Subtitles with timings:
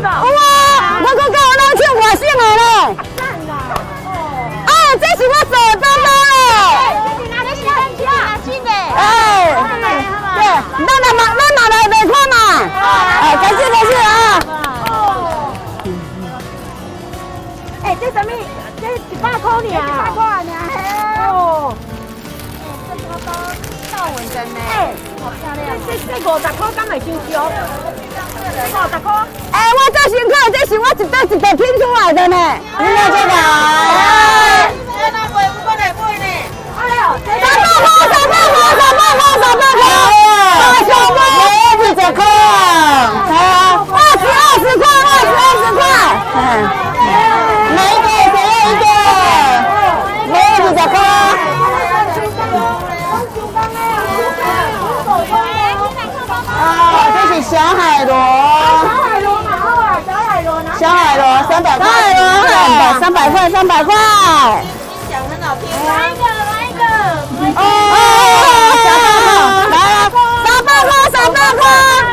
[0.00, 0.08] 哇，
[1.02, 2.62] 我讲跟我拢唱外省的咧。
[3.16, 3.52] 赞啦！
[4.66, 6.40] 啊，这是我做的包包嘞。
[7.18, 7.66] 你拿的是真
[8.64, 8.80] 的啊。
[8.94, 9.02] 哎，
[10.36, 10.40] 对，
[10.86, 12.34] 咱来嘛，咱嘛来来看嘛。
[13.22, 14.08] 哎，感谢感谢啊。
[14.86, 14.90] 哦
[17.82, 18.30] 哎，这什么？
[18.80, 19.66] 这一百块呢？
[19.66, 19.78] 一百
[20.14, 20.52] 块呢？
[21.26, 21.74] 哦。
[22.88, 23.28] 这包包
[23.92, 24.56] 豹纹针呢？
[24.70, 25.66] 哎，好漂亮。
[25.86, 27.50] 这这五十块敢会伤少？
[28.66, 29.12] 十块。
[29.52, 32.36] 哎，我做辛苦，这是我一袋一袋拼出来的呢。
[32.78, 34.17] 你看这个。
[61.58, 62.46] 三百块，三
[62.78, 63.92] 百三百块，三百块。
[65.10, 65.66] 讲很好听。
[65.88, 66.82] 来一个，来一个。
[67.58, 67.98] 哦，哦
[69.26, 69.36] 哦
[69.68, 70.06] 来了，
[70.46, 71.60] 三百块，三百块。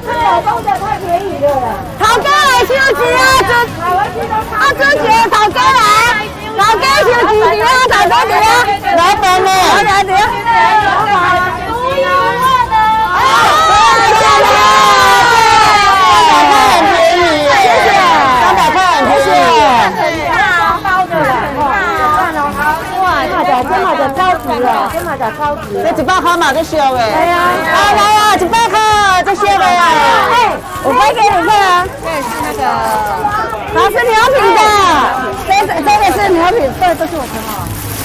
[0.00, 0.08] 这
[0.46, 1.76] 包的太便宜了啦。
[2.00, 3.52] 头家来收钱啊，尊
[4.48, 5.76] 啊尊姐，头家来，
[6.56, 8.48] 头家收钱啊，头家姐啊，
[8.96, 9.50] 来等呢，
[9.84, 10.10] 来等。
[10.84, 10.88] 独
[25.18, 25.82] 超值。
[25.82, 26.98] 这一百块嘛，这烧的。
[27.00, 27.38] 哎呀，
[27.72, 29.82] 来来啊，一百块，这烧的呀。
[30.32, 30.36] 哎，
[30.82, 31.86] 我背给你看啊。
[32.02, 32.60] 这是那个，
[33.74, 34.60] 它，是牛皮的，
[35.46, 35.50] 这
[35.82, 37.48] 这个是牛皮，对，这是我朋友。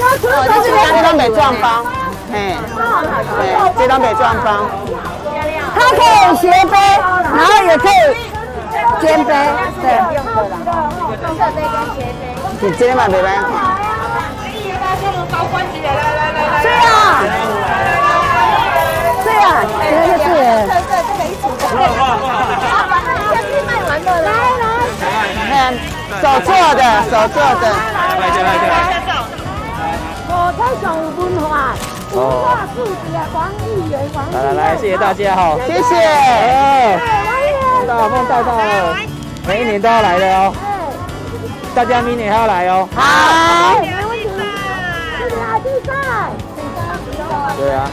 [0.00, 1.84] 哦，这是这张北撞方，
[2.32, 2.56] 嘿，
[3.36, 3.42] 对，
[3.78, 4.48] 这张北撞方，
[5.74, 6.76] 它可以斜背，
[7.36, 7.92] 然后也可以
[9.00, 9.30] 肩背，
[9.82, 9.84] 对。
[11.20, 12.22] 红色杯跟斜杯。
[12.62, 13.46] 你肩嘛没办法。
[16.62, 16.90] 对啊，
[19.24, 19.46] 对啊，
[19.78, 20.26] 这个是。
[20.30, 21.62] 对对，这个一组的。
[21.68, 22.02] 好，
[22.88, 24.28] 把它先去卖完了，来
[24.60, 24.64] 来。
[25.48, 25.50] 看
[26.20, 27.64] 手做的，手做的。
[30.32, 31.50] 我太上有文化，
[32.12, 32.44] 文化
[32.74, 34.34] 素质啊，王议员，王议员。
[34.34, 35.40] 来来来，谢谢大家哈。
[35.66, 35.90] 谢谢。
[35.96, 36.98] 哎，
[37.86, 38.62] 大梦带到了，
[39.46, 40.52] 每一年都要来的哦。
[41.74, 42.88] 大家明年还要来哦。
[42.94, 43.99] 好。
[47.60, 47.90] 对啊。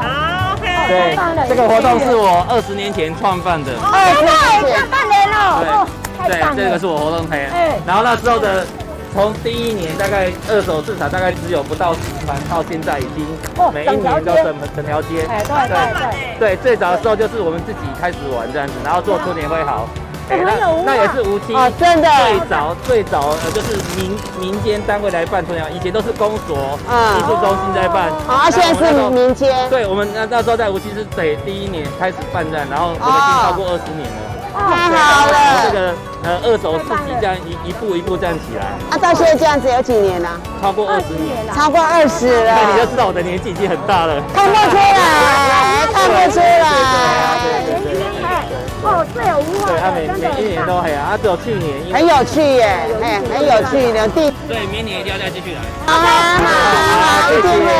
[0.00, 0.66] 好，OK。
[0.86, 3.72] 对，这个活动是我二十年前创办的。
[3.82, 4.30] 二十年
[4.72, 5.86] 前，半年了。
[6.28, 7.48] 对，对，这个是我活动推。
[7.84, 8.64] 然后那时候的，
[9.12, 13.26] 从第一年大概二手市场大概只有不到十盘，到现在已经
[13.74, 15.26] 每一年都整整条街。
[15.26, 16.56] 对对对。
[16.56, 19.88] 最早的时候就是我们自己开始玩这样子，然后做春年会好。
[20.30, 20.52] 哎，那
[20.84, 22.08] 那也是无期哦，真的。
[22.08, 28.08] 最早最早呃就是民民间单位来办春阳，以前都是公所、艺术中心在办。
[28.28, 29.68] 啊，现在是民间。
[29.68, 34.30] 对，我们那那时候在无锡是得第一年开始办站，然后我们已经超过二十年了。
[34.52, 35.34] 太好了。
[35.64, 38.66] 这个呃二手市集这样一一步一步站起来。
[38.90, 40.28] 啊，到现在这样子有几年了？
[40.62, 41.54] 超过二十年了。
[41.54, 42.54] 超过二十了。
[42.54, 44.22] 那你就知道我的年纪已经很大了。
[44.34, 46.70] 看不出来，看不出来。
[47.42, 48.09] 对对对。
[49.00, 54.30] 哦，最有文化对，他每每一年都很啊，只有去年很有趣耶，哎，很有趣的地。
[54.46, 55.60] 对，明年一定要再继续来。
[55.86, 56.04] 好好
[56.44, 57.72] 好，一定会，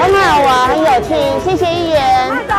[0.00, 1.12] 很好玩，很有趣，
[1.44, 2.00] 谢谢议员。
[2.32, 2.54] 慢走。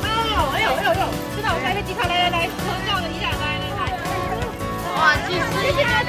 [0.00, 1.04] 哎呦哎呦哎呦，
[1.36, 3.92] 知道我开飞机卡，来来来，合照的一下，来来来。
[4.96, 5.76] 哇，几十亿！
[5.76, 6.00] 谢谢大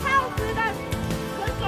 [0.00, 0.60] 超值的，
[1.36, 1.62] 很手